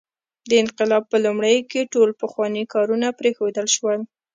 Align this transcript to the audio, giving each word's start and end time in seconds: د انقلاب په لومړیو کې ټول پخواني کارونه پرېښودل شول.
د 0.49 0.51
انقلاب 0.63 1.03
په 1.11 1.17
لومړیو 1.25 1.67
کې 1.71 1.89
ټول 1.93 2.09
پخواني 2.21 2.63
کارونه 2.73 3.07
پرېښودل 3.19 3.67
شول. 3.75 3.99